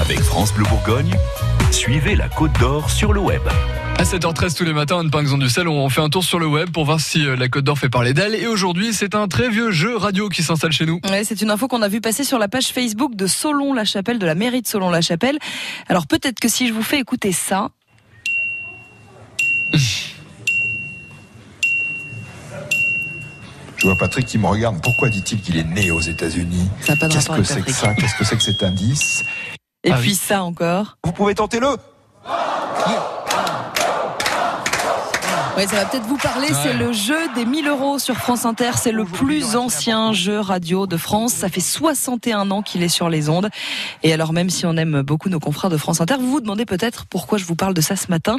[0.00, 1.14] Avec France Bleu Bourgogne,
[1.70, 3.42] suivez la Côte d'Or sur le web.
[3.98, 6.46] À 7h13 tous les matins, Anne Pinxon du Sel, on fait un tour sur le
[6.46, 8.34] web pour voir si euh, la Côte d'Or fait parler d'elle.
[8.34, 11.00] Et aujourd'hui, c'est un très vieux jeu radio qui s'installe chez nous.
[11.10, 14.24] Ouais, c'est une info qu'on a vu passer sur la page Facebook de Solon-la-Chapelle, de
[14.24, 15.38] la mairie de Solon-la-Chapelle.
[15.86, 17.68] Alors peut-être que si je vous fais écouter ça.
[23.76, 24.82] Je vois Patrick qui me regarde.
[24.82, 26.68] Pourquoi dit-il qu'il est né aux États-Unis?
[26.82, 27.94] Ça n'a pas de Qu'est-ce que c'est que ça?
[27.94, 29.24] Qu'est-ce que c'est que cet indice?
[29.84, 30.14] Et Ah puis oui.
[30.14, 30.98] ça encore.
[31.04, 31.68] Vous pouvez tenter le
[35.56, 36.48] Ouais, ça va peut-être vous parler.
[36.62, 38.70] C'est le jeu des 1000 euros sur France Inter.
[38.76, 41.32] C'est le plus ancien jeu radio de France.
[41.34, 43.50] Ça fait 61 ans qu'il est sur les ondes.
[44.02, 46.64] Et alors, même si on aime beaucoup nos confrères de France Inter, vous vous demandez
[46.66, 48.36] peut-être pourquoi je vous parle de ça ce matin.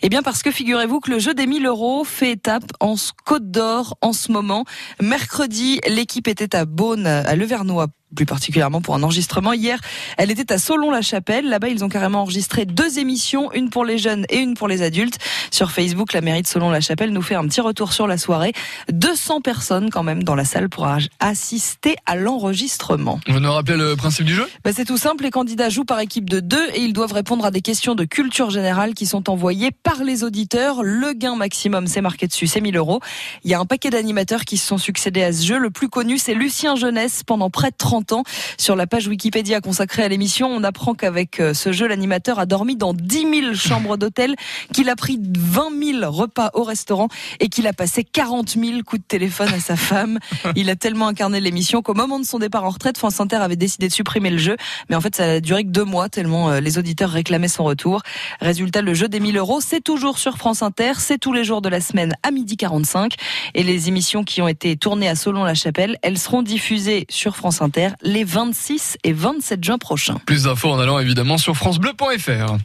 [0.00, 2.94] Eh bien, parce que figurez-vous que le jeu des 1000 euros fait étape en
[3.26, 4.64] Côte d'Or en ce moment.
[5.02, 9.52] Mercredi, l'équipe était à Beaune, à Levernois plus particulièrement pour un enregistrement.
[9.52, 9.78] Hier,
[10.16, 11.48] elle était à Solon-la-Chapelle.
[11.48, 14.82] Là-bas, ils ont carrément enregistré deux émissions, une pour les jeunes et une pour les
[14.82, 15.18] adultes.
[15.50, 18.52] Sur Facebook, la mairie de Solon-la-Chapelle nous fait un petit retour sur la soirée.
[18.92, 20.88] 200 personnes quand même dans la salle pour
[21.20, 23.20] assister à l'enregistrement.
[23.28, 24.48] Vous nous rappelez le principe du jeu?
[24.64, 27.44] Bah, c'est tout simple, les candidats jouent par équipe de deux et ils doivent répondre
[27.44, 30.82] à des questions de culture générale qui sont envoyées par les auditeurs.
[30.82, 33.00] Le gain maximum, c'est marqué dessus, c'est 1000 euros.
[33.44, 35.58] Il y a un paquet d'animateurs qui se sont succédés à ce jeu.
[35.58, 38.24] Le plus connu, c'est Lucien Jeunesse pendant près de 30 ans.
[38.58, 42.46] Sur la page Wikipédia consacrée à l'émission, on apprend qu'avec euh, ce jeu, l'animateur a
[42.46, 44.34] dormi dans 10 000 chambres d'hôtel,
[44.72, 47.08] qu'il a pris 20 000 repas au restaurant
[47.40, 50.18] et qu'il a passé 40 000 coups de téléphone à sa femme.
[50.56, 53.56] Il a tellement incarné l'émission qu'au moment de son départ en retraite, France Inter avait
[53.56, 54.56] décidé de supprimer le jeu.
[54.88, 57.64] Mais en fait, ça a duré que deux mois tellement euh, les auditeurs réclamaient son
[57.64, 58.02] retour.
[58.40, 60.92] Résultat, le jeu des 1000 euros, c'est toujours sur France Inter.
[60.98, 63.14] C'est tous les jours de la semaine à midi 45.
[63.54, 67.90] Et les émissions qui ont été tournées à Solon-la-Chapelle, elles seront diffusées sur France Inter
[68.02, 70.16] les 26 et 27 juin prochains.
[70.26, 72.56] Plus d'infos en allant évidemment sur francebleu.fr.